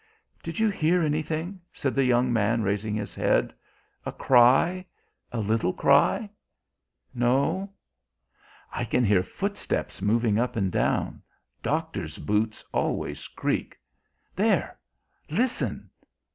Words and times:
"Did 0.41 0.57
you 0.59 0.67
hear 0.69 1.03
anything?" 1.03 1.61
said 1.71 1.93
the 1.93 2.03
young 2.03 2.33
man, 2.33 2.63
raising 2.63 2.95
his 2.95 3.13
head. 3.13 3.53
"A 4.03 4.11
cry, 4.11 4.83
a 5.31 5.39
little 5.39 5.73
cry? 5.73 6.27
No? 7.13 7.71
I 8.73 8.83
can 8.83 9.03
hear 9.05 9.21
footsteps 9.21 10.01
moving 10.01 10.39
up 10.39 10.55
and 10.55 10.71
down. 10.71 11.21
Doctors' 11.61 12.17
boots 12.17 12.65
always 12.73 13.27
creak. 13.27 13.77
There! 14.35 14.75
Listen! 15.29 15.87